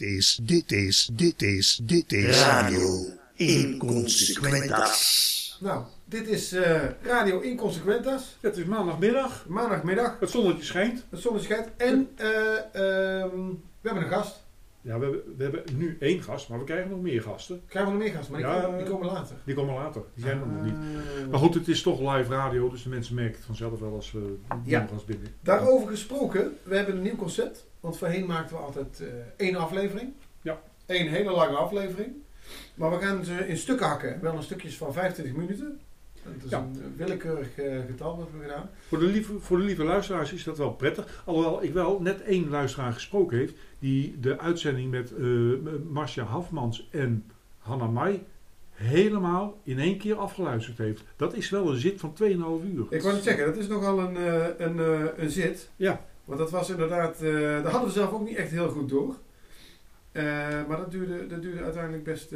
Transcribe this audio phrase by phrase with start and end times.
[0.00, 5.56] Dit is, dit is, dit is, dit is Radio Inconsequentas.
[5.60, 8.36] Nou, dit is eh, Radio Inconsequentas.
[8.40, 11.04] Het is maandagmiddag, Maandagmiddag, het zonnetje schijnt.
[11.10, 11.68] het zonnetje schijnt.
[11.76, 13.48] En eh, ehm,
[13.80, 14.40] we hebben een gast.
[14.82, 17.62] Ja, we hebben, we hebben nu één gast, maar we krijgen nog meer gasten.
[17.66, 18.60] Krijgen we nog meer gasten, maar die, Ja.
[18.62, 19.36] komen, die komen later.
[19.44, 20.74] Die komen later, die zijn er nog niet.
[20.74, 21.30] Ah.
[21.30, 24.12] Maar goed, het is toch live radio, dus de mensen merken het vanzelf wel als
[24.12, 24.82] we Ja.
[24.82, 25.28] een gast binnen.
[25.40, 27.66] Daarover gesproken, we hebben een nieuw concept.
[27.80, 29.06] Want voorheen maakten we altijd eh,
[29.46, 30.12] één aflevering.
[30.42, 30.60] Ja.
[30.86, 32.12] Eén hele lange aflevering.
[32.74, 34.20] Maar we gaan ze in stukken hakken.
[34.20, 35.80] Wel in stukjes van 25 minuten.
[36.22, 36.58] Het is Ja.
[36.58, 38.70] een willekeurig eh, getal wat we gedaan.
[38.88, 41.22] Voor de, lieve, voor de lieve luisteraars is dat wel prettig.
[41.26, 45.24] Alhoewel ik wel net één luisteraar gesproken heeft die de uitzending met eh
[45.88, 47.24] Marcia Hafmans en
[47.58, 48.22] Hanna Mai
[48.70, 51.02] helemaal in één keer afgeluisterd heeft.
[51.16, 52.86] Dat is wel een zit van 2,5 uur.
[52.90, 54.78] Ik wou net zeggen, dat is nogal een, eh, een,
[55.22, 55.70] een zit.
[55.76, 56.04] Ja.
[56.24, 57.18] Want dat was inderdaad,
[57.62, 59.14] dat hadden we zelf ook niet echt heel goed door.
[60.68, 62.32] Maar dat duurde, dat duurde uiteindelijk best,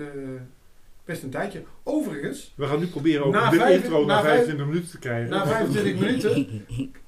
[1.04, 1.62] best een tijdje.
[1.83, 4.91] Overigens, We gaan nu proberen ook Na de vijf- intro na naar vijf- 25 minuten
[4.91, 5.30] te krijgen.
[5.30, 6.64] na 25 minuten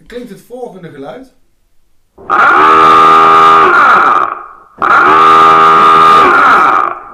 [0.07, 1.35] klinkt het volgende geluid.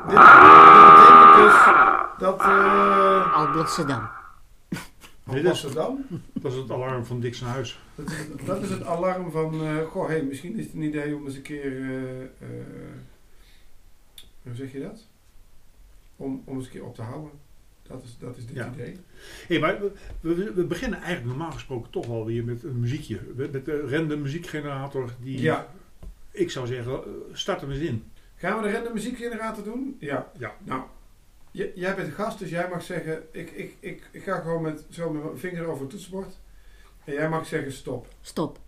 [0.08, 1.56] Dit, dit betekent dus
[2.18, 4.08] dat uh, Alblasserdam.
[5.24, 7.80] Dat, is, Amsterdam, dat is het alarm van Dixon Huis.
[7.94, 11.14] dat is, dat is het alarm van, eh, goh, hey, misschien is het een idee
[11.16, 12.28] om eens een keer, eh, eh,
[14.42, 15.06] hoe zeg je dat?
[16.22, 17.30] Om, om eens een keer op te houden.
[17.82, 18.70] Dat is, dat is dit Ja.
[18.74, 18.96] idee.
[19.48, 23.20] Hey, maar we, we, we beginnen eigenlijk normaal gesproken toch wel weer met een muziekje.
[23.34, 25.10] Met met de random muziekgenerator.
[25.20, 25.68] Die, Ja.
[26.30, 27.00] Ik zou zeggen, eh,
[27.32, 28.04] start hem eens in.
[28.36, 29.96] Gaan we de random muziekgenerator doen?
[29.98, 30.32] Ja.
[30.38, 30.54] Ja.
[30.64, 30.82] Nou,
[31.52, 34.84] jij bent de gast, dus jij mag zeggen, ik, ik, ik, ik ga gewoon met,
[34.90, 36.38] zo met mijn vinger over het toetsenbord.
[37.04, 38.06] En jij mag zeggen stop.
[38.20, 38.58] Stop.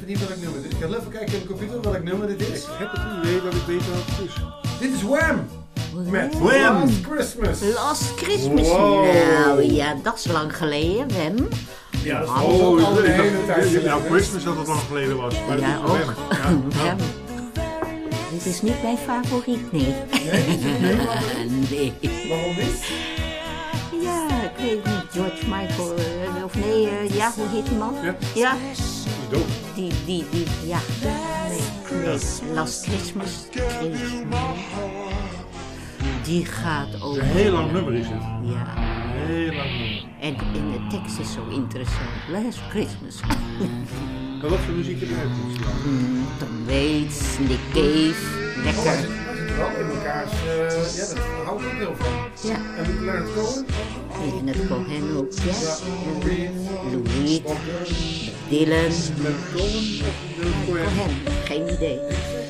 [0.00, 0.78] Even niet welk nummer dit is.
[0.78, 2.64] Ik ga even kijken in de computer welk nummer dit Ik is.
[2.68, 4.34] heb het idee dat ik weet wat het is.
[4.80, 5.46] Dit is Wham!
[6.10, 6.80] Met Wham!
[6.80, 7.58] Last Christmas.
[7.74, 8.68] Last Christmas.
[8.68, 9.04] Wow.
[9.44, 11.48] Nou ja, dat is lang geleden, Wem.
[12.02, 13.84] Ja, dat is Oh, ook al een ik hele tijd.
[13.84, 15.34] Nou, Christmas dat het lang geleden was.
[15.48, 16.14] Maar Ja, is ook.
[16.38, 16.64] Wham.
[16.84, 16.96] Ja.
[18.32, 19.94] Dit is niet mijn favoriet, nee.
[20.12, 21.92] Nee, nee, waarom- nee.
[22.28, 22.84] waarom niet?
[24.02, 25.04] Ja, ik weet niet.
[25.10, 27.94] George Michael, eh, of nee, eh, ja, hoe heet die man?
[28.02, 28.16] Ja.
[28.34, 28.78] Ja, Die is
[29.30, 29.59] dood.
[29.74, 30.78] Die, die, die, ja.
[31.02, 32.54] Nee, nee.
[32.54, 33.46] Last Christmas.
[36.22, 37.22] Die gaat Een over...
[37.22, 38.22] heel lang nummer is het.
[38.42, 38.76] Ja.
[38.76, 40.04] Een heel lang nummer.
[40.20, 42.08] En, en de tekst is zo interessant.
[42.32, 43.20] Last Christmas.
[44.40, 45.82] Maar wat voor muziek heb uitgekozen?
[45.82, 48.38] Hmm, Tom Waits, Nick Cave.
[48.56, 49.29] Oh, Lekker.
[49.50, 50.32] Zitten wel in elkaars...
[50.32, 52.50] eh, ja, dat houdt ook heel van.
[52.50, 53.66] Ja, En met Leonard Cohen?
[54.38, 55.52] en het Cohen ook, ja.
[55.60, 55.74] Ja,
[56.10, 56.50] Lou Reed.
[56.92, 57.56] Lou Reed, Bob
[58.48, 58.68] Dylan.
[58.78, 60.84] Leonard Cohen of de Cohen?
[60.84, 61.16] Cohen.
[61.44, 61.98] Geen idee.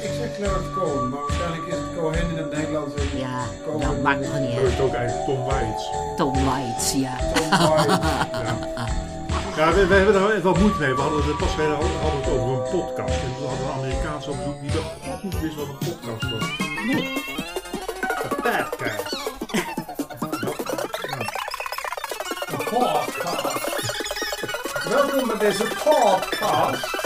[0.02, 2.94] Ik zeg Leonard Cohen, maar waarschijnlijk is het Cohen in het Nederlands.
[3.16, 4.72] Ja, Cohen dat maakt het- toch niet Dat uit.
[4.72, 5.84] is ook eigenlijk Tom Waits.
[6.16, 7.16] Tom Waits, ja.
[7.34, 7.88] Tom White.
[7.90, 8.86] Ja,
[9.54, 10.94] we, we hebben er wat moeite mee.
[10.94, 11.90] We hadden het pas geleden hadden
[12.20, 13.22] het over een podcast.
[13.22, 16.30] En we hadden een Amerikaans op bezoek die dacht, God niet wist wat een podcast
[16.30, 16.42] was.
[16.58, 19.16] Een podcast.
[22.46, 23.68] Een podcast.
[24.88, 26.98] Welkom bij deze podcast.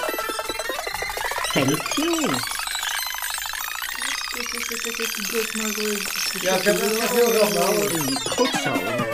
[1.52, 2.52] Thank you.
[6.40, 7.90] Ja, ik heb het echt heel nou.
[8.24, 9.13] Goed zo.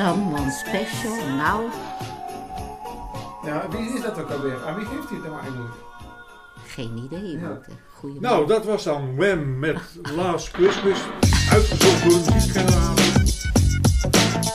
[0.00, 1.60] Someone special now.
[3.44, 4.64] Ja, wie is dat ook alweer?
[4.66, 5.74] Aan wie geeft hij het nou eigenlijk?
[6.66, 7.58] Geen idee, Ja.
[8.20, 9.76] Nou, dat was dan Wham met
[10.16, 10.98] Last Christmas.
[11.52, 13.04] Uitgezocht door een muziekgenerator.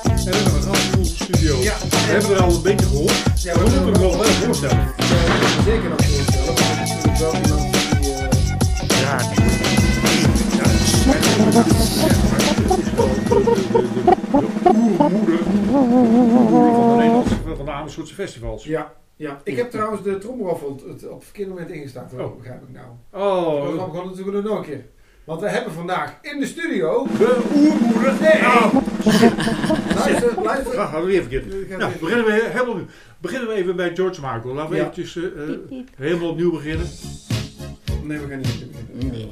[0.04, 1.58] En we hebben een onze studio.
[1.62, 1.74] Ja.
[1.90, 3.42] We hebben er al een beetje gehoord.
[3.42, 4.78] Ja, we moeten hem wel wel voorstellen.
[4.98, 6.46] Ja, zeker nog voorstellen.
[6.46, 8.12] want het is natuurlijk wel iemand die...
[8.14, 8.30] eh,
[9.00, 9.18] Ja,
[14.44, 15.38] oermoeder
[16.74, 18.64] van de Nederlandse van de Amersfoortse festivals.
[18.64, 19.40] ja, ja.
[19.44, 20.40] Ik heb trouwens de het op
[20.90, 22.12] het verkeerde moment ingestart.
[22.12, 22.38] hoor, Oh.
[22.38, 22.86] begrijp ik nou.
[23.26, 24.86] Oh, Dat gaan we gewoon natuurlijk nog een keer.
[25.24, 27.08] Want we hebben vandaag in de studio...
[27.18, 28.14] de oermoeder.
[28.22, 28.40] Nee.
[28.42, 28.74] Oh,
[29.96, 30.78] Luister, luister.
[30.80, 31.78] ah, hadden we weer verkeerd.
[31.78, 32.76] Nou, beginnen we, helemaal,
[33.22, 34.54] beginnen we even bij George Michael.
[34.54, 34.82] Laten we Ja.
[34.82, 35.30] eventjes eh, eh,
[35.70, 35.88] piep.
[35.96, 36.88] helemaal opnieuw beginnen.
[38.04, 38.48] Nee, we gaan niet
[38.98, 39.12] beginnen.
[39.12, 39.30] Nee,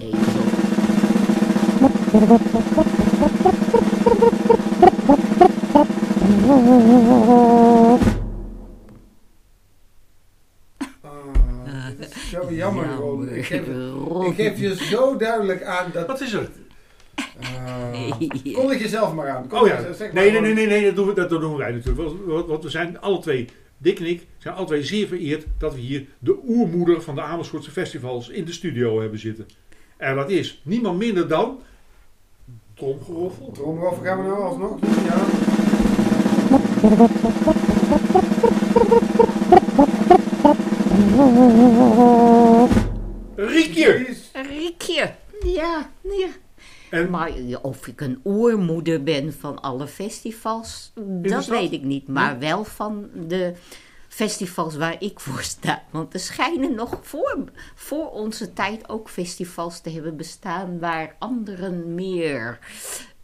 [4.14, 4.63] Ah,
[12.32, 13.30] zo jammer gewoon.
[13.30, 13.68] Ik geef,
[14.28, 16.08] ik geef je zo duidelijk aan dat...
[16.08, 16.50] Wat is er?
[17.42, 19.48] Uh, kondig jezelf maar aan.
[19.48, 21.30] Kom Oh ja, maar, zeg maar nee, nee, nee, nee, nee dat, doen we, dat
[21.30, 22.08] doen wij natuurlijk.
[22.08, 23.48] Want- Want, want we zijn alle twee,
[23.78, 27.22] Dick en ik, zijn alle twee zeer vereerd dat we hier de oermoeder van de
[27.22, 29.46] Amersfoortse festivals in de studio hebben zitten.
[29.98, 31.60] En dat is niemand minder dan
[32.74, 33.52] Tromgeroffel.
[33.52, 35.43] Tromgeroffel gaan we nou alsnog doen, ja.
[43.36, 44.16] Riekje!
[44.34, 45.14] Riekje.
[45.46, 46.28] Ja, ja.
[46.90, 47.32] En Maar
[47.62, 52.08] of ik een oermoeder ben van alle festivals, dat weet ik niet.
[52.08, 53.54] Maar wel van de
[54.08, 55.84] festivals waar ik voor sta.
[55.90, 57.44] Want er schijnen nog voor,
[57.76, 62.60] voor onze tijd ook festivals te hebben bestaan waar anderen meer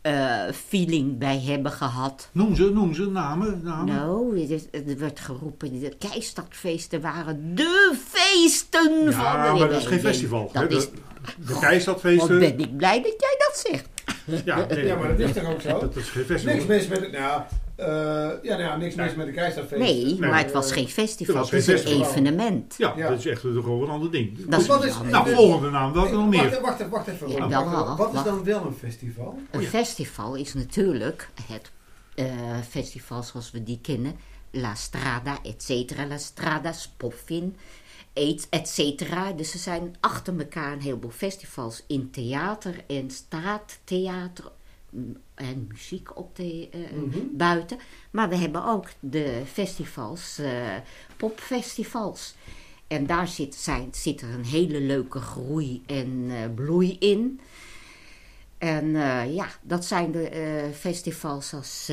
[0.01, 2.29] eh, feeling bij hebben gehad.
[2.31, 3.61] noem ze, noem ze namen.
[3.63, 3.95] namen.
[3.95, 9.81] Nou, er, er werd geroepen, de Keistadfeesten waren de feesten van de Ja, maar dat
[9.81, 10.49] is geen festival.
[10.53, 10.77] Dat hè.
[10.77, 10.97] is, De,
[11.45, 12.39] de wat Keistadfeesten.
[12.39, 13.87] ben ik blij dat jij dat zegt.
[14.45, 15.79] Ja, nee, Ja, maar dat is toch ook zo?
[15.79, 16.53] Dat is geen festival.
[16.55, 17.41] Niks mis met het, nou,
[17.79, 19.81] eh, ja, nou, ja, niks mis met de Keizerfeest.
[19.81, 21.35] Nee, Nee, maar het was geen festival.
[21.35, 22.75] het was Het is een evenement.
[22.77, 23.09] Ja, Ja.
[23.09, 24.45] dat is echt gewoon een ander ding.
[24.47, 24.95] Dat is Wat is-.
[25.03, 25.93] Nou, volgende naam.
[25.93, 26.61] Welke nog Wacht, meer?
[26.61, 27.29] wacht, wacht even.
[27.29, 27.95] Ja, wacht wel, even.
[27.97, 29.39] Wat is dan wel een festival?
[29.51, 31.71] Een festival is natuurlijk het
[32.15, 32.25] eh,
[32.69, 34.15] festival zoals we die kennen.
[34.51, 36.05] La Strada, et cetera.
[36.07, 37.55] La Strada, Spoffin,
[38.13, 39.31] et et cetera.
[39.31, 44.45] Dus er zijn achter elkaar een heleboel festivals in theater en straattheater
[45.35, 46.79] en muziek op de, eh,
[47.31, 47.77] buiten.
[48.11, 50.75] Maar we hebben ook de festivals, eh,
[51.17, 52.35] popfestivals.
[52.89, 57.39] En daar zit, zijn, zit er een hele leuke groei en eh, bloei in.
[58.57, 61.91] En eh, ja, dat zijn de eh, festivals als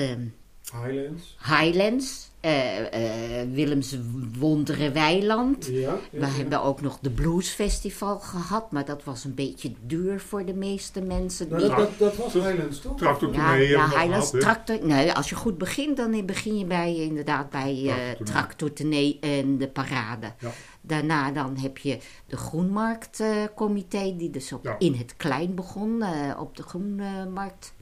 [0.73, 1.37] Highlands.
[1.43, 3.97] Highlands, eh, eh, Willems
[4.39, 5.67] Wondere Weiland.
[5.67, 5.99] Ja.
[6.11, 10.45] We hebben ook nog de Blues Festival gehad, maar dat was een beetje duur voor
[10.45, 11.49] de meeste mensen.
[11.49, 12.97] Nou, Die- dat, dat, dat was Highlands, toch?
[12.99, 14.87] Tractor ja, ja Highlands tractor.
[14.87, 18.25] Nee, als je goed begint, dan begin je bij inderdaad bij eh Tractortournee.
[18.25, 20.27] tractortournee en de parade.
[20.39, 20.51] Ja.
[20.81, 24.77] Daarna dan heb je de Groenmarktcomité, die dus op, Ja.
[24.79, 27.75] in het klein begon, eh, op de Groenmarkt.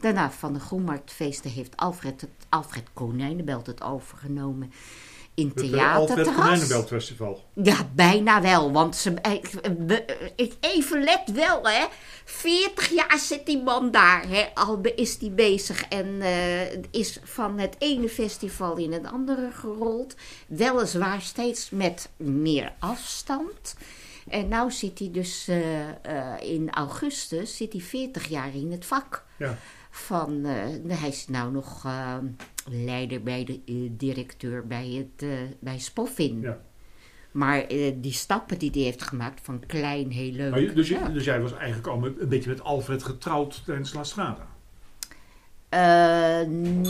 [0.00, 4.72] Daarna van de Groenmarktfeesten heeft Alfred, het, Alfred Konijnenbelt het overgenomen
[5.34, 6.36] in Het eh.
[6.36, 7.44] Konijnenbelt Festival.
[7.54, 8.72] Ja, bijna wel.
[8.72, 9.32] Want ze, eh,
[10.36, 11.86] eh, even let wel, hè.
[12.24, 14.28] 40 jaar zit die man daar.
[14.28, 14.44] Hè.
[14.54, 16.22] Al is die bezig en
[16.90, 20.14] is van het ene festival in het andere gerold.
[20.46, 23.74] Weliswaar steeds met meer afstand.
[24.28, 25.48] En nou zit hij dus
[26.40, 29.24] in augustus, zit hij 40 jaar in het vak.
[29.36, 29.58] Ja.
[29.90, 32.16] Van, eh, hij is nou nog eh,
[32.70, 36.40] leider bij de eh, directeur bij, het, eh, bij Spoffin.
[36.40, 36.60] Ja.
[37.30, 40.50] Maar die stappen die hij heeft gemaakt van klein, heel leuk.
[40.50, 41.08] Maar dus, ja.
[41.08, 44.48] dus jij was eigenlijk al met, een beetje met Alfred getrouwd tijdens La Strada.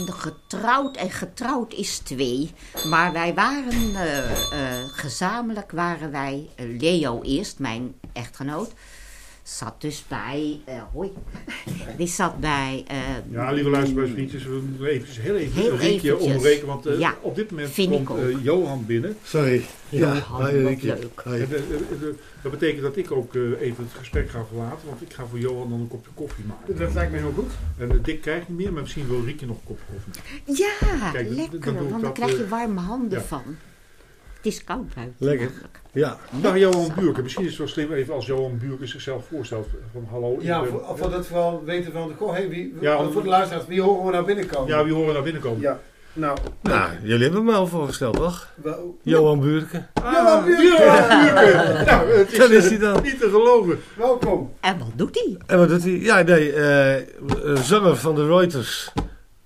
[0.05, 2.51] Getrouwd en getrouwd is twee.
[2.89, 3.95] Maar wij waren
[4.89, 8.73] gezamenlijk waren wij, Leo eerst, mijn echtgenoot,
[9.43, 11.11] zat dus bij, eh, hoi,
[11.97, 12.97] die zat bij, eh,
[13.31, 15.71] Ja, lieve luisteraarsvriendjes, we moeten even heel even Heel
[16.15, 16.67] een onderbreken.
[16.67, 18.25] Want eh, Ja, op dit moment vind ik komt ook.
[18.25, 19.15] eh, Johan binnen.
[19.23, 19.65] Sorry.
[19.89, 20.83] Ja, wat leuk.
[20.83, 20.99] En,
[22.41, 24.87] dat betekent dat ik ook eh, even het gesprek ga verlaten.
[24.87, 26.77] Want ik ga voor Johan dan een kopje koffie maken.
[26.77, 27.51] Dat lijkt me heel goed.
[27.77, 30.23] En Dick krijgt niet meer, maar misschien wil Riekje nog een kopje koffie.
[30.63, 33.25] ja, Kijk, dan- dan lekker, ik want dan dat, krijg je warme handen ja.
[33.25, 33.43] van.
[34.41, 35.15] Het is koud buiten.
[35.17, 35.45] Lekker.
[35.45, 35.79] namelijk.
[35.91, 37.23] Ja, Dag Johan Buurken.
[37.23, 39.67] Misschien is het wel slim even als Johan Buurken zichzelf voorstelt.
[39.93, 40.37] Van hallo.
[40.39, 43.29] Ja, ben- voor, voor dat we wel weten van, goh, hey, wie, Ja, voor de
[43.29, 44.67] luisteraars, wie horen we nou binnenkomen?
[44.67, 45.61] ja, wie horen naar binnenkomen?
[45.61, 45.79] Ja,
[46.13, 48.53] nou, nou, jullie hebben me al voorgesteld, toch?
[48.55, 49.87] wel, Johan Buurken.
[49.93, 50.77] Ah, Johan Buurken!
[50.77, 51.85] Johan Buurken.
[51.91, 53.03] nou, het is, Dat is eh, hij dan.
[53.03, 53.79] niet te geloven.
[53.97, 54.53] welkom.
[54.59, 55.37] En wat doet hij?
[55.45, 55.91] En wat doet hij?
[55.99, 57.03] Ja, nee, eh, eh,
[57.55, 58.93] zanger van de Reuters.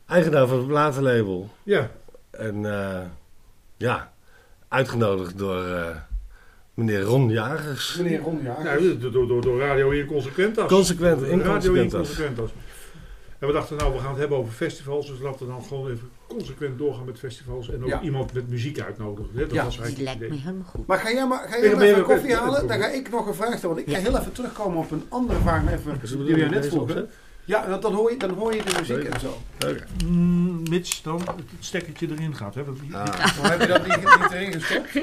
[0.07, 1.49] Eigenaar van het platenlabel.
[1.63, 1.89] Ja,
[2.31, 2.99] En eh,
[3.77, 4.13] ja,
[4.75, 5.85] uitgenodigd door eh,
[6.73, 7.97] meneer Ron Jagers.
[7.97, 8.63] Meneer Ron, ja.
[8.63, 10.67] nou, door, door, door, door Radio Inconsequentas.
[10.67, 12.49] Consequent, Radio inconsequentas.
[13.39, 15.07] En we dachten, nou, we gaan het hebben over festivals.
[15.07, 17.69] Dus laten we dan gewoon even consequent doorgaan met festivals.
[17.71, 18.01] En ook Ja.
[18.01, 19.31] iemand met muziek uitnodigen.
[19.33, 19.39] hè.
[19.41, 19.63] Dat Ja.
[19.63, 20.47] was Die eigenlijk lijkt me idee.
[20.47, 20.87] helemaal goed.
[20.87, 22.67] Maar ga jij maar, ga jij even even- koffie halen?
[22.67, 23.75] Dan ga ik nog een vraag stellen.
[23.75, 24.09] Want ik ga Ja.
[24.09, 27.09] heel even terugkomen op een andere vraag even, die we net vroegen.
[27.45, 29.13] Ja, want dan hoor, je, dan hoor je de muziek Leuk.
[29.13, 29.41] en zo.
[29.55, 29.83] Oké.
[30.05, 32.55] Mm, mits dan het stekkertje erin gaat.
[32.55, 32.63] Hè.
[32.63, 33.05] Want Ah.
[33.41, 34.93] Maar heb je dat niet, niet erin gestopt?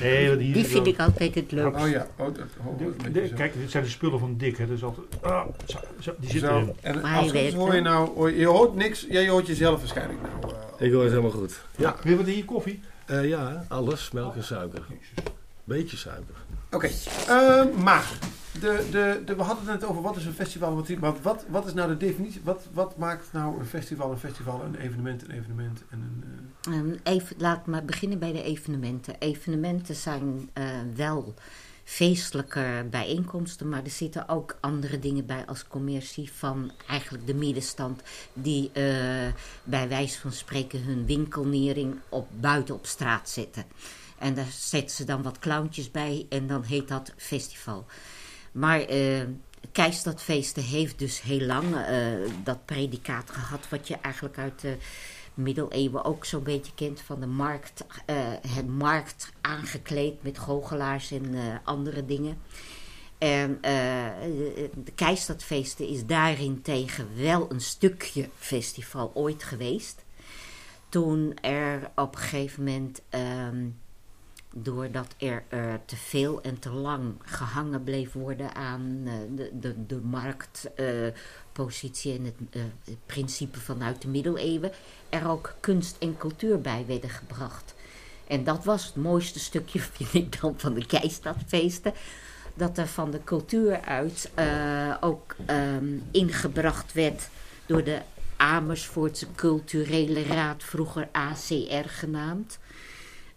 [0.00, 1.82] Nee, want hier Die is vind ik altijd het leukst.
[1.84, 2.36] Oh ja, oh, dat
[2.66, 3.34] oh, De- dat is een de- beetje zo.
[3.34, 4.56] kijk, dit zijn de spullen van Dick.
[4.58, 4.66] Hè.
[4.66, 6.74] Dus altijd, ah, zo, zo, die zitten Zo, erin.
[6.80, 7.82] en Maar als is weet hoor je het.
[7.84, 10.54] nou, hoor je, je hoort niks, jij hoort jezelf waarschijnlijk nou.
[10.78, 11.60] eh, Ik hoor het helemaal goed.
[11.76, 12.80] Ja, Wil je wat in je koffie?
[13.06, 14.10] Eh, ja alles.
[14.10, 14.82] Melk en suiker.
[15.64, 16.34] Beetje suiker.
[16.70, 16.90] Oké,
[17.28, 18.04] eh, maar
[18.60, 20.84] de, de, de, we hadden het net over wat is een festival,
[21.22, 22.40] wat, wat, is nou de definitie?
[22.44, 25.82] Wat, wat maakt nou een festival een festival, een evenement een evenement?
[25.90, 29.16] En een, eh, Ehm, even, laat maar beginnen bij de evenementen.
[29.18, 31.34] Evenementen zijn eh, wel
[31.84, 38.02] feestelijke bijeenkomsten, maar er zitten ook andere dingen bij als commercie van eigenlijk de middenstand
[38.32, 38.84] die eh,
[39.64, 43.64] bij wijze van spreken hun winkelnering op, buiten op straat zetten.
[44.18, 47.86] En daar zetten ze dan wat clowntjes bij en dan heet dat festival.
[48.54, 49.22] Maar eh
[49.72, 51.96] Keistadfeesten heeft dus heel lang eh,
[52.44, 54.76] dat predicaat gehad wat je eigenlijk uit de
[55.34, 58.16] middeleeuwen ook zo'n beetje kent van de markt, eh,
[58.48, 61.34] het markt aangekleed met goochelaars en
[61.64, 62.38] andere dingen.
[63.18, 63.70] En eh,
[64.84, 70.04] de Keistadfeesten is daarin tegen wel een stukje festival ooit geweest.
[70.88, 73.66] Toen er op een gegeven moment, ehm,
[74.56, 79.86] doordat er eh, te veel en te lang gehangen bleef worden aan eh, de, de,
[79.86, 82.62] de marktpositie en het, eh,
[83.06, 84.72] principe vanuit de middeleeuwen,
[85.08, 87.74] er ook kunst en cultuur bij werden gebracht.
[88.26, 91.92] En dat was het mooiste stukje, vind ik dan, van de Keistadfeesten.
[92.54, 97.28] Dat er van de cultuur uit eh, ook ehm, ingebracht werd
[97.66, 98.00] door de
[98.36, 102.58] Amersfoortse Culturele Raad, vroeger ACR genaamd.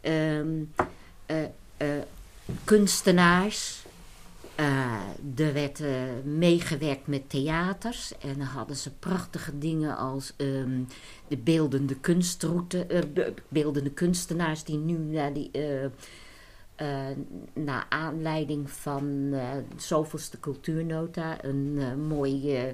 [0.02, 0.86] Ehm, eh, eh,
[2.64, 3.86] kunstenaars.
[4.56, 4.94] Eh,
[5.46, 5.92] er werd eh,
[6.24, 10.82] meegewerkt met theaters en dan hadden ze prachtige dingen als ehm,
[11.28, 15.84] de beeldende kunstroute, eh, be- beeldende kunstenaars die nu naar die, eh,
[16.76, 17.18] eh,
[17.54, 19.40] naar aanleiding van eh
[19.76, 22.74] de zoveelste cultuurnota een eh, mooi eh,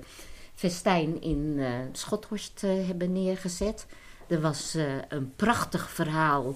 [0.56, 3.86] festijn in eh, Schothorst eh, hebben neergezet.
[4.28, 6.56] Er was eh, een prachtig verhaal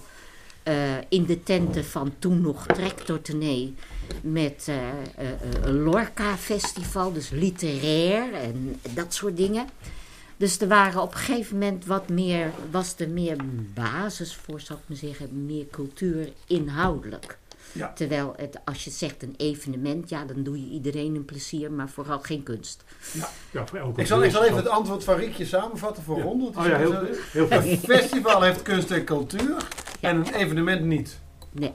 [0.67, 3.19] eh, in de tenten van toen nog Tractor
[4.21, 9.67] met eh, eh, eh, een Lorca-festival, dus literair en dat soort dingen.
[10.37, 13.37] Dus er waren op een gegeven moment wat meer, was er meer
[13.73, 17.37] basis voor, zal ik maar zeggen, meer cultuur inhoudelijk.
[17.71, 17.93] Ja.
[17.93, 21.89] Terwijl het, als je zegt een evenement, ja, dan doe je iedereen een plezier, maar
[21.89, 22.83] vooral geen kunst.
[23.51, 26.23] Ja, elke ik, zal, ik zal even het antwoord van Riekje samenvatten voor Ja.
[26.23, 26.41] Ron.
[26.41, 27.69] want die Oh ja, heel, heel fijn.
[27.69, 29.67] Een festival heeft kunst en cultuur
[29.99, 31.19] en een evenement niet.
[31.51, 31.71] Nee.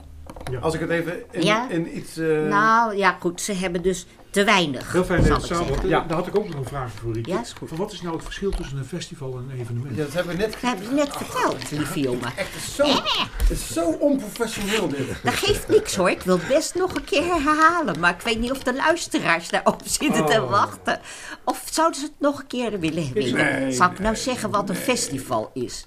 [0.51, 0.59] Ja.
[0.59, 1.69] Als ik het even in, Ja?
[1.69, 2.17] in iets...
[2.17, 4.91] eh, nou, ja, goed, ze hebben dus te weinig.
[4.91, 5.87] Heel fijn zal dat samen.
[5.87, 6.05] Ja.
[6.07, 7.29] Daar had ik ook nog een vraag voor Rieke.
[7.29, 7.69] Ja, is goed.
[7.69, 9.95] Van wat is nou het verschil tussen een festival en een evenement?
[9.95, 10.51] ja, dat hebben we net...
[10.51, 12.31] Dat hebben net verteld, lieve jongen.
[12.37, 15.07] Echt zo, het is zo onprofessioneel dit.
[15.23, 16.09] Dat geeft niks hoor.
[16.09, 17.99] Ik wil het best nog een keer herhalen.
[17.99, 20.49] Maar ik weet niet of de luisteraars daarop zitten te Oh.
[20.49, 20.99] wachten.
[21.45, 23.33] Of zouden ze het nog een keer willen weten?
[23.35, 25.85] Nee, Zal ik nou zeggen wat een festival is?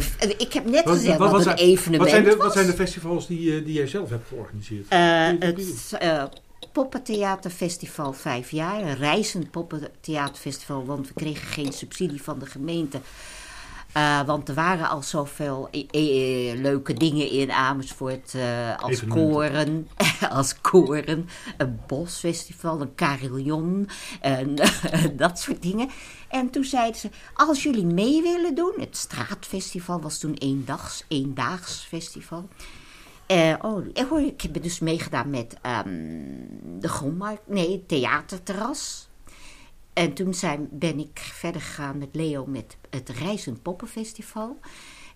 [0.00, 2.36] F- Ik heb net Wat- gezegd wat- wat, wat een zijn- evenement Wat zijn, de,
[2.36, 2.44] was.
[2.44, 4.86] wat zijn de festivals die, eh, die jij zelf hebt georganiseerd?
[4.88, 4.98] Eh,
[5.40, 6.28] je-
[6.68, 8.82] het Poppentheaterfestival vijf jaar.
[8.82, 13.00] Een reizend poppentheaterfestival, want we kregen geen subsidie van de gemeente.
[13.92, 18.34] Eh, want er waren al zoveel eh, eh, leuke dingen in Amersfoort.
[18.34, 19.88] eh, als koren,
[20.30, 23.88] als koren, een bosfestival, een carillon,
[24.20, 24.54] en
[25.16, 25.88] dat soort dingen.
[26.28, 31.86] En toen zeiden ze, als jullie mee willen doen, het straatfestival was toen eendags, eendaags
[31.88, 32.48] festival.
[33.28, 35.88] Eh, oh, hoor- ik heb dus meegedaan met ehm,
[36.80, 39.08] de grondmarkt, nee, theaterterras.
[39.92, 44.58] En toen zijn, ben ik verder gegaan met Leo met het Reizend Poppenfestival.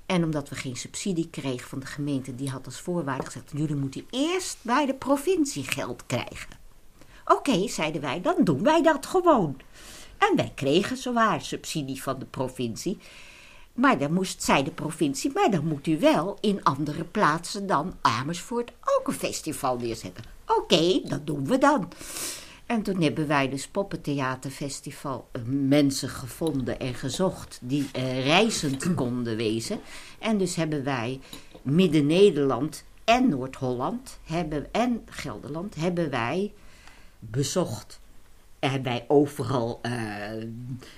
[0.06, 3.76] En omdat we geen subsidie kregen van de gemeente, die had als voorwaarde gezegd: jullie
[3.76, 6.58] moeten eerst bij de provincie geld krijgen.
[7.24, 9.56] Oké, zeiden wij, dan doen wij dat gewoon.
[10.18, 12.98] En wij kregen zowaar subsidie van de provincie.
[13.72, 17.94] Maar dan moest, zei de provincie, maar dan moet u wel in andere plaatsen dan
[18.00, 20.24] Amersfoort ook een festival neerzetten.
[20.46, 21.88] Oké, dat doen we dan.
[22.66, 29.36] En toen hebben wij dus Poppentheaterfestival eh, mensen gevonden en gezocht die eh, reizend konden
[29.36, 29.80] wezen.
[30.18, 31.20] En dus hebben wij
[31.62, 34.18] Midden-Nederland en Noord-Holland
[34.72, 36.52] en Gelderland hebben wij
[37.18, 38.00] bezocht.
[38.82, 39.92] Wij overal eh,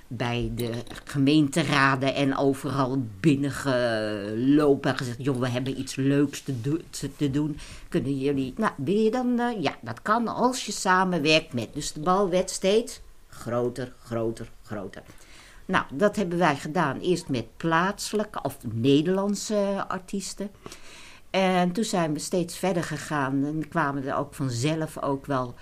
[0.07, 0.71] bij de
[1.05, 6.81] gemeenteraden en overal binnengelopen en gezegd: joh, we hebben iets leuks te,
[7.17, 7.59] te doen.
[7.89, 11.75] Kunnen jullie, nou, wil je dan, eh, ja, dat kan als je samenwerkt met.
[11.75, 15.03] Dus de bal werd steeds groter, groter, groter.
[15.65, 16.99] Nou, dat hebben wij gedaan.
[17.01, 20.51] Eerst met plaatselijke of Nederlandse artiesten.
[21.31, 25.55] En toen zijn we steeds verder gegaan en kwamen er ook vanzelf ook wel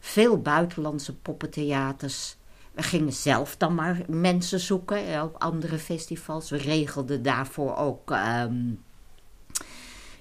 [0.00, 2.36] veel buitenlandse poppentheaters.
[2.72, 6.50] We gingen zelf dan maar mensen zoeken op andere festivals.
[6.50, 8.72] We regelden daarvoor ook ehm,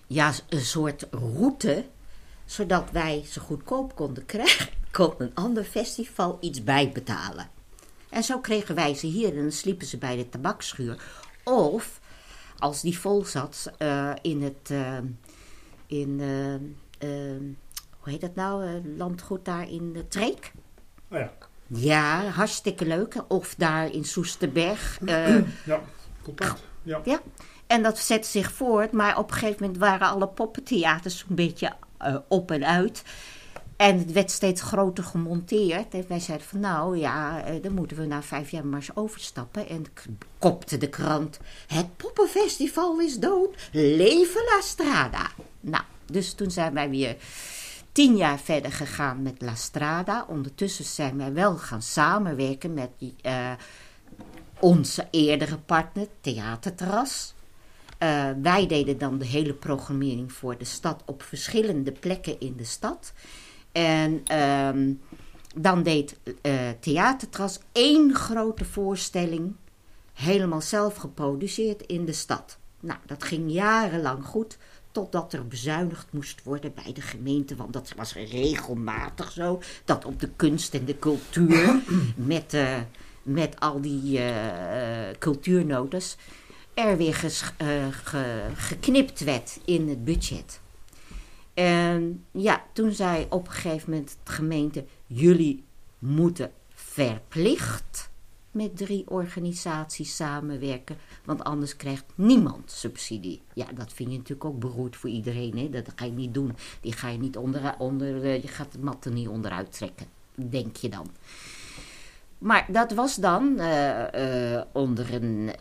[0.07, 1.85] ja, een soort route,
[2.45, 4.69] zodat wij ze goedkoop konden krijgen.
[4.91, 7.49] kon een ander festival iets bijbetalen.
[8.09, 11.03] En zo kregen wij ze hier en dan sliepen ze bij de tabakschuur.
[11.43, 11.99] Of,
[12.57, 14.69] als die vol zat, eh, in het...
[14.71, 14.97] eh,
[15.87, 16.53] in, eh,
[17.33, 17.41] eh,
[18.05, 18.65] hoe heet dat nou?
[18.65, 20.51] eh, landgoed daar in de Treek.
[21.11, 21.31] Oh ja.
[21.67, 23.15] Ja, hartstikke leuk.
[23.27, 24.99] Of daar in Soesterberg.
[25.05, 25.35] eh,
[25.65, 25.81] Ja,
[26.23, 26.63] contact.
[26.83, 27.01] Ja.
[27.03, 27.21] ja.
[27.67, 31.73] En dat zette zich voort, maar op een gegeven moment waren alle poppentheaters zo'n beetje
[31.97, 33.03] eh, op en uit.
[33.77, 35.93] En het werd steeds groter gemonteerd.
[35.93, 38.95] En wij zeiden van nou ja, eh, dan moeten we na vijf jaar maar eens
[38.95, 39.67] overstappen.
[39.69, 39.85] En
[40.39, 45.29] kopte de krant, het poppenfestival is dood, leven La Strada.
[45.59, 47.15] Nou, dus toen zijn wij weer
[47.95, 50.25] tien jaar verder gegaan met La Strada.
[50.27, 52.89] Ondertussen zijn wij wel gaan samenwerken met
[53.21, 53.51] eh,
[54.59, 57.33] onze eerdere partner, Theaterterras.
[57.97, 62.63] Eh, wij deden dan de hele programmering voor de stad op verschillende plekken in de
[62.63, 63.13] stad.
[63.71, 64.93] En ehm,
[65.55, 69.55] dan deed eh Theatertras één grote voorstelling,
[70.13, 72.57] helemaal zelf geproduceerd in de stad.
[72.79, 74.57] Nou, dat ging jarenlang goed,
[74.95, 77.55] totdat er bezuinigd moest worden bij de gemeente.
[77.55, 81.81] Want dat was regelmatig zo, dat op de kunst en de cultuur,
[82.15, 82.77] met, eh,
[83.23, 86.15] met al die eh, eh, cultuurnotes,
[86.73, 87.51] er weer ges-
[88.03, 90.59] ge- geknipt werd in het budget.
[91.53, 95.63] En ja, toen zei op een gegeven moment de gemeente: jullie
[95.99, 98.09] moeten verplicht
[98.55, 103.41] met drie organisaties samenwerken, want anders krijgt niemand subsidie.
[103.53, 105.57] Ja, dat vind je natuurlijk ook beroerd voor iedereen.
[105.57, 105.69] Hè?
[105.69, 106.55] Dat ga je niet doen.
[106.81, 110.07] Die ga je niet onder, onder eh, je gaat de mat er niet onderuit trekken,
[110.35, 111.07] denk je dan.
[112.37, 115.51] Maar dat was dan eh, eh, onder een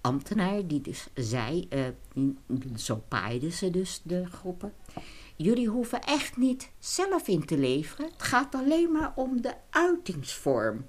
[0.00, 1.68] ambtenaar die dus zei,
[2.76, 4.72] zo paaiden ze dus de groepen.
[5.36, 8.06] Jullie hoeven echt niet zelf in te leveren.
[8.06, 10.84] Het gaat alleen maar om de uitingsvorm.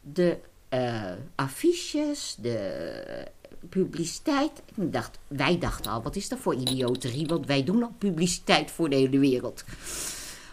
[0.00, 0.38] De
[0.68, 3.26] eh, affiches, de
[3.68, 4.62] publiciteit.
[4.74, 7.26] Ik dacht, wij dachten al, wat is dat voor idioterie?
[7.26, 9.64] Want wij doen al publiciteit voor de hele wereld.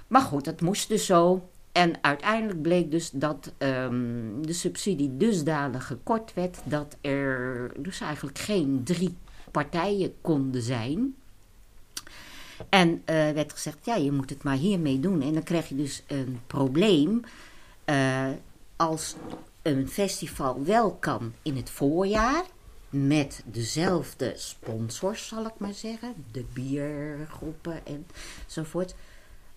[0.07, 1.49] Maar goed, dat moest dus zo.
[1.71, 8.37] En uiteindelijk bleek dus dat ehm, de subsidie dusdanig gekort werd dat er dus eigenlijk
[8.39, 9.15] geen drie
[9.51, 11.15] partijen konden zijn.
[12.69, 15.21] En eh, werd gezegd, ja, je moet het maar hiermee doen.
[15.21, 17.21] En dan krijg je dus een probleem
[17.85, 18.29] eh,
[18.75, 19.15] als
[19.61, 22.43] een festival wel kan in het voorjaar
[22.89, 27.81] met dezelfde sponsors, zal ik maar zeggen, de biergroepen
[28.45, 28.95] enzovoort,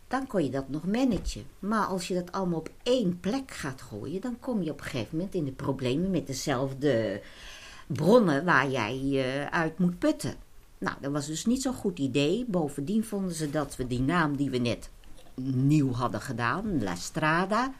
[0.09, 1.45] dan kon je dat nog managen.
[1.59, 4.87] Maar als je dat allemaal op één plek gaat gooien, dan kom je op een
[4.87, 7.23] gegeven moment in de problemen met dezelfde
[7.87, 10.35] bronnen waar jij eh, uit moet putten.
[10.79, 12.45] Nou, dat was dus niet zo'n goed idee.
[12.49, 14.91] Bovendien vonden ze dat we die naam die we net
[15.45, 17.73] nieuw hadden gedaan, La Strada,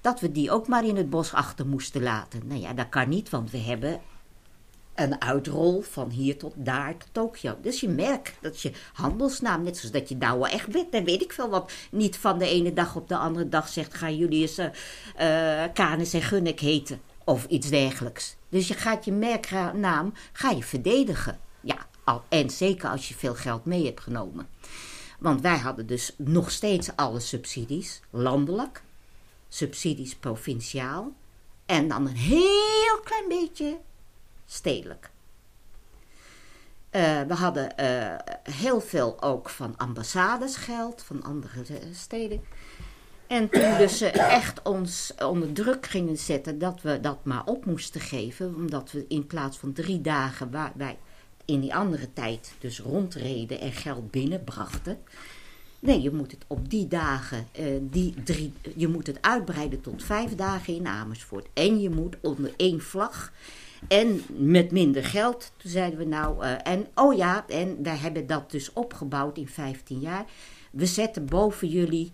[0.00, 2.42] dat we die ook maar in het bos achter moesten laten.
[2.46, 4.00] Nou ja, dat kan niet, want we hebben
[4.94, 7.56] een uitrol van hier tot daar tot Tokio.
[7.62, 11.22] Dus je merkt dat je handelsnaam, net zoals dat je Douwe echt bent, dan weet
[11.22, 14.40] ik veel wat, niet van de ene dag op de andere dag zegt, gaan jullie
[14.40, 18.36] eens uh, Canis en Gunnek heten of iets dergelijks.
[18.48, 21.38] Dus je gaat je merknaam ga je verdedigen.
[21.60, 24.46] Ja, al, en zeker als je veel geld mee hebt genomen.
[25.18, 28.82] Want wij hadden dus nog steeds alle subsidies, landelijk,
[29.48, 31.12] subsidies provinciaal
[31.66, 33.78] en dan een heel klein beetje
[34.46, 35.10] stedelijk.
[36.90, 38.14] Uh, we hadden uh,
[38.54, 42.40] heel veel ook van ambassades geld, van andere steden.
[43.26, 47.64] En toen dus ze echt ons onder druk gingen zetten dat we dat maar op
[47.64, 50.98] moesten geven, omdat we in plaats van drie dagen waar wij
[51.44, 54.98] in die andere tijd dus rondreden en geld binnenbrachten.
[55.80, 60.02] Nee, je moet het op die dagen, uh, die drie, je moet het uitbreiden tot
[60.02, 61.46] vijf dagen in Amersfoort.
[61.54, 63.32] En je moet onder één vlag
[63.88, 65.52] en met minder geld.
[65.56, 69.48] Toen zeiden we nou, uh, en oh ja, en wij hebben dat dus opgebouwd in
[69.48, 70.24] 15 jaar.
[70.70, 72.12] We zetten boven jullie,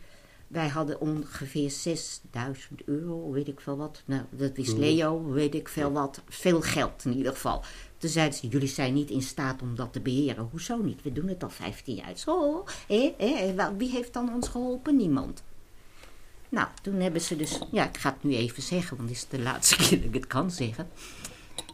[0.49, 4.03] wij hadden ongeveer 6000 euro, weet ik veel wat.
[4.05, 6.23] Nou, dat wist Leo, weet ik veel wat.
[6.29, 7.63] Veel geld in ieder geval.
[8.05, 10.49] Toen zeiden ze, jullie zijn niet in staat om dat te beheren.
[10.51, 11.03] Hoezo niet?
[11.03, 12.17] We doen het al 15 jaar.
[12.17, 12.65] Zo,
[13.77, 14.97] wie heeft dan ons geholpen?
[14.97, 15.43] Niemand.
[16.49, 19.29] Nou, toen hebben ze dus, ja, ik ga het nu even zeggen, want het is
[19.29, 20.89] de laatste keer dat ik het kan zeggen.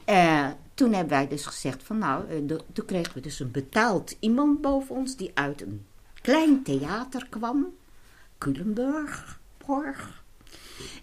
[0.06, 4.16] Uh, toen hebben wij dus gezegd van nou, de, toen kregen we dus een betaald
[4.20, 5.86] iemand boven ons die uit een
[6.22, 7.66] klein theater kwam,
[8.38, 10.19] Culemburg, Borg.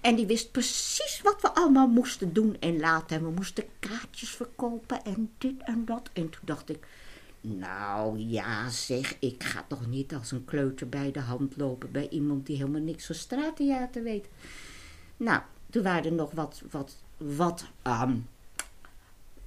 [0.02, 3.18] En die wist precies wat we allemaal moesten doen en laten.
[3.18, 6.10] En we moesten kaartjes verkopen en dit en dat.
[6.14, 6.88] En toen dacht ik,
[7.42, 12.10] Nou ja, zeg, ik ga toch niet als een kleuter bij de hand lopen bij
[12.10, 14.28] iemand die helemaal niks van straattheater weet.
[15.18, 18.18] Nou, toen waren er nog wat, wat, wat ehm,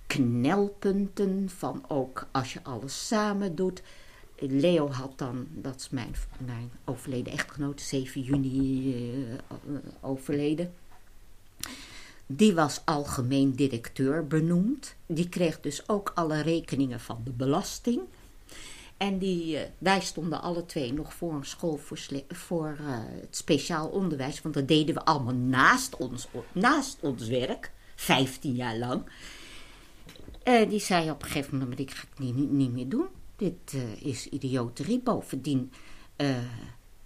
[0.06, 3.82] knelpunten van ook als je alles samen doet.
[4.40, 6.14] Leo had dan, dat is mijn,
[6.46, 10.74] mijn overleden echtgenoot, 7 juni eh, overleden.
[12.26, 14.94] Die was algemeen directeur benoemd.
[15.06, 18.00] Die kreeg dus ook alle rekeningen van de belasting.
[18.96, 21.98] En die, eh, wij stonden alle twee nog voor een school voor,
[22.28, 22.86] voor eh,
[23.20, 24.42] het speciaal onderwijs.
[24.42, 27.70] Want dat deden we allemaal naast ons, naast ons werk.
[27.94, 29.02] 15 jaar lang.
[30.68, 33.06] Die zei op een gegeven moment, dit ga ik niet, niet, niet meer doen.
[33.40, 35.00] Dit eh, is idioterie.
[35.00, 35.72] Bovendien,
[36.16, 36.28] eh,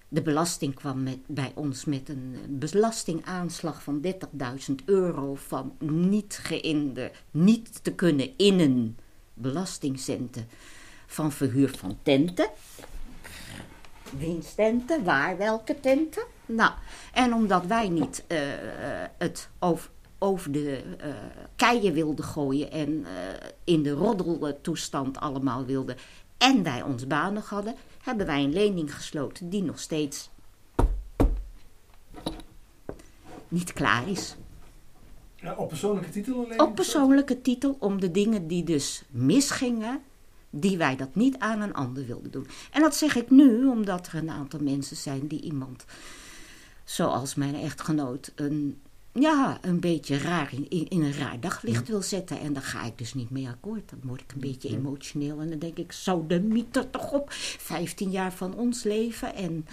[0.08, 7.12] de belasting kwam met, bij ons met een belastingaanslag van 30.000 euro van niet, geïnde,
[7.30, 8.98] niet te kunnen innen
[9.34, 10.48] belastingcenten
[11.06, 12.48] van verhuur van tenten.
[14.18, 16.24] Winsttenten, waar welke tenten?
[16.46, 16.72] Nou,
[17.12, 18.38] en omdat wij niet eh,
[19.18, 20.82] het over, de
[21.56, 23.06] keien wilden gooien en
[23.64, 25.96] in de roddeltoestand allemaal wilden
[26.44, 30.30] en wij ons baan nog hadden, hebben wij een lening gesloten die nog steeds
[33.48, 34.36] niet klaar is.
[35.36, 36.60] Ja, op persoonlijke titel alleen?
[36.60, 40.02] Op persoonlijke titel om de dingen die dus misgingen,
[40.50, 42.46] die wij dat niet aan een ander wilden doen.
[42.72, 45.84] En dat zeg ik nu omdat er een aantal mensen zijn die iemand,
[46.84, 48.80] zoals mijn echtgenoot, een,
[49.20, 52.40] ja, een beetje raar in, in, in een raar daglicht wil zetten.
[52.40, 53.90] En daar ga ik dus niet mee akkoord.
[53.90, 57.26] Dan word ik een beetje emotioneel en dan denk ik, zo de mieter toch op.
[57.30, 59.66] 15 jaar van ons leven en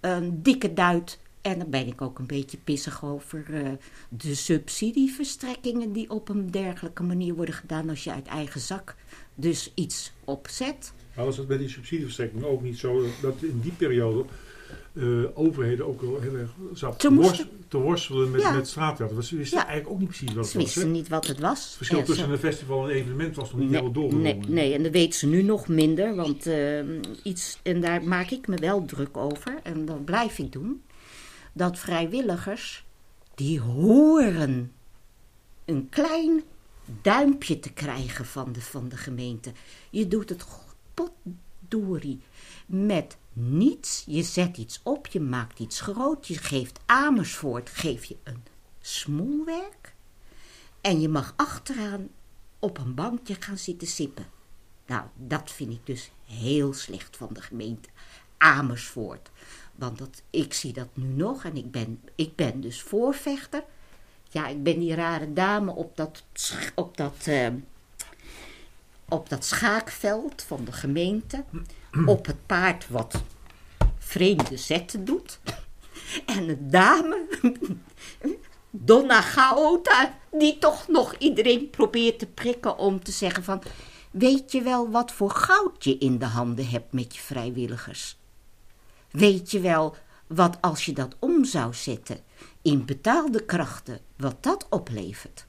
[0.00, 1.18] een dikke duit.
[1.40, 3.72] En dan ben ik ook een beetje pissig over eh,
[4.08, 8.96] de subsidieverstrekkingen die op een dergelijke manier worden gedaan als je uit eigen zak
[9.34, 10.92] dus iets opzet.
[11.14, 14.24] Maar was het bij die subsidieverstrekking ook niet zo dat in die periode
[14.92, 15.04] eh,
[15.34, 18.52] overheden ook wel heel erg Ze te, worst- te worstelen met, Ja.
[18.52, 19.14] met straattheater?
[19.16, 19.66] Want ze wisten Ja.
[19.66, 20.74] eigenlijk ook niet precies wat Ze het was.
[20.74, 20.98] wisten hè?
[20.98, 21.64] niet wat het was.
[21.64, 24.02] Het verschil En tussen ze- een festival en een evenement was nog niet Nee, helemaal
[24.02, 24.38] doorgekomen.
[24.48, 26.78] nee, nee, en dat weet ze nu nog minder, want eh,
[27.22, 30.82] iets, en daar maak ik me wel druk over, en dat blijf ik doen,
[31.52, 32.84] dat vrijwilligers,
[33.34, 34.72] die horen
[35.64, 36.42] een klein
[37.02, 39.52] duimpje te krijgen van de, van de gemeente.
[39.90, 40.44] Je doet het
[40.94, 42.20] potdorie
[42.66, 48.16] met niets, je zet iets op, je maakt iets groot, je geeft Amersfoort, geef je
[48.22, 48.42] een
[48.80, 49.94] smoelwerk,
[50.80, 52.08] en je mag achteraan
[52.58, 54.26] op een bankje gaan zitten sippen.
[54.86, 57.88] Nou, dat vind ik dus heel slecht van de gemeente
[58.38, 59.30] Amersfoort.
[59.74, 63.64] Want dat, ik zie dat nu nog en ik ben, ik ben dus voorvechter.
[64.30, 66.24] Ja, ik ben die rare dame op dat,
[66.74, 67.48] op dat, eh,
[69.08, 71.44] op dat schaakveld van de gemeente.
[72.06, 73.22] Op het paard wat
[73.98, 75.40] vreemde zetten doet.
[76.26, 77.26] En een dame,
[78.70, 83.62] Donna Gaota, die toch nog iedereen probeert te prikken om te zeggen van...
[84.10, 88.16] Weet je wel wat voor goud je in de handen hebt met je vrijwilligers?
[89.10, 92.18] Weet je wel wat als je dat om zou zetten
[92.62, 95.46] in betaalde krachten, wat dat oplevert?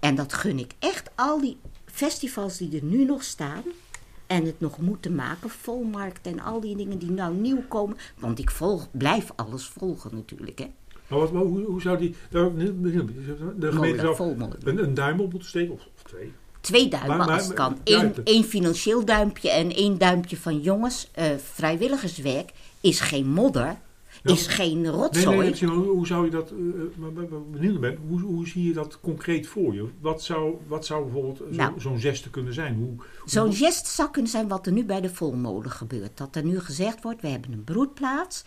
[0.00, 3.62] En dat gun ik echt al die festivals die er nu nog staan
[4.32, 7.96] en het nog moeten maken, volmarkt en al die dingen die nou nieuw komen.
[8.18, 10.66] Want ik volg, blijf alles volgen natuurlijk, hè.
[11.06, 12.14] Maar wat, maar hoe, hoe zou die...
[12.30, 14.30] daar- De gemeente zou
[14.64, 16.32] een, een duim op moeten steken, of, of twee.
[16.60, 17.78] Twee duimen Maar- maar- als het kan.
[17.84, 21.08] Eén, één financieel duimpje en één duimpje van jongens.
[21.12, 23.76] eh, vrijwilligerswerk is geen modder,
[24.22, 24.32] Ja.
[24.32, 25.50] is geen Nee, rotzooi.
[25.50, 26.52] nee, maar hoe, hoe zou je dat...
[26.96, 27.10] maar
[27.50, 29.88] benieuwd ben, hoe, hoe zie je dat concreet voor je?
[30.00, 31.80] Wat zou, wat zou bijvoorbeeld zo- Nou.
[31.80, 32.74] zo'n geste kunnen zijn?
[32.74, 36.16] Hoe, Zo'n gest zou kunnen zijn wat er nu bij de volmolen gebeurt.
[36.18, 38.44] Dat er nu gezegd wordt, we hebben een broedplaats.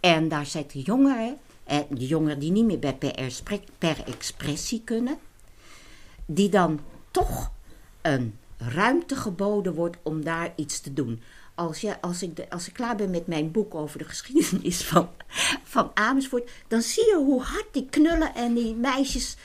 [0.00, 2.96] En daar zitten jongeren, eh, de jongeren die niet meer bij
[3.78, 5.16] per expressie kunnen.
[6.26, 7.50] Die dan toch
[8.02, 11.20] een ruimte geboden wordt om daar iets te doen.
[11.58, 14.84] Als, je, als, ik de, als ik klaar ben met mijn boek over de geschiedenis
[14.84, 15.10] van,
[15.62, 19.36] van Amersfoort, dan zie je hoe hard die knullen en die meisjes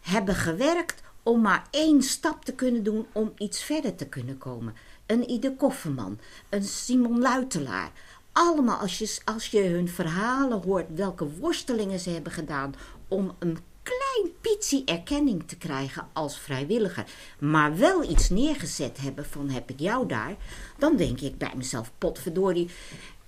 [0.00, 4.74] hebben gewerkt om maar één stap te kunnen doen om iets verder te kunnen komen.
[5.06, 7.90] Een Ide Kofferman, een Simon Luitelaar.
[8.32, 12.74] Allemaal als je, als je hun verhalen hoort, welke worstelingen ze hebben gedaan
[13.08, 17.04] om een klein pitsie erkenning te krijgen als vrijwilliger,
[17.38, 20.34] maar wel iets neergezet hebben van heb ik jou daar,
[20.78, 22.70] dan denk ik bij mezelf, potverdorie.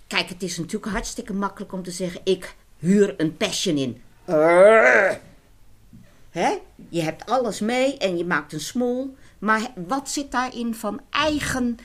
[0.07, 4.03] Kijk, het is natuurlijk hartstikke makkelijk om te zeggen, ik huur een passion in.
[6.31, 6.59] Hè?
[6.89, 9.17] Je hebt alles mee en je maakt een smoel.
[9.39, 11.79] Maar wat zit daarin van eigen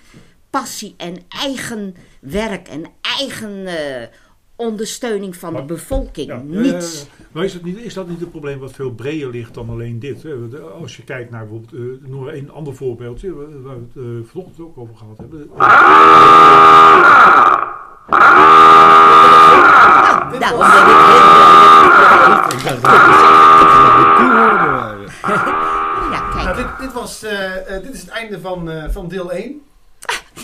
[0.50, 4.08] passie en eigen werk en eigen eh,
[4.58, 6.28] ondersteuning van de Maar- bevolking.
[6.28, 7.02] Ja, ja, ja, Niets.
[7.02, 7.26] ja.
[7.32, 10.00] Maar is dat, niet, is dat niet een probleem wat veel breder ligt dan alleen
[10.00, 10.24] dit?
[10.24, 10.48] Hè?
[10.50, 13.96] De- Als je kijkt naar bijvoorbeeld, eh nog een ander voorbeeldje, waar waar we het
[14.24, 15.50] eh, vanochtend ook over gehad hebben.
[20.18, 22.56] Nou, daarom ben ik heel blij.
[22.58, 22.98] Ik dacht dat de
[26.12, 26.56] Nou, kijk.
[26.56, 29.62] dit, dit, was, eh, eh, dit is het einde van, eh, van deel 1.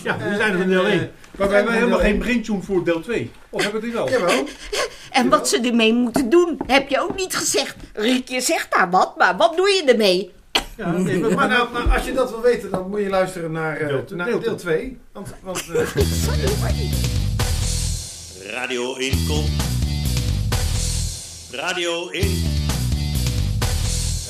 [0.03, 0.99] Ja, we Eh, zijn er van en, deel eh, 1.
[0.99, 3.31] we Maar we hebben helemaal geen braintune voor deel 2.
[3.49, 4.09] Of hebben we die wel?
[4.09, 4.43] Jawel.
[5.11, 7.75] En wat ze ermee moeten doen, heb je ook niet gezegd.
[7.93, 10.31] Riekje zegt daar wat, maar wat doe je ermee?
[10.77, 13.51] Ja, nee, maar, Maar nou, nou, als je dat wil weten, dan moet je luisteren
[13.51, 14.97] naar, eh, Deel- naar deel deel 2.
[15.11, 15.87] Want, want eh, hoor.
[18.51, 19.49] Radio 1 komt.
[21.51, 22.43] Radio 1.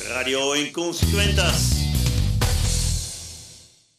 [0.09, 1.82] Radio 1 Consequentas.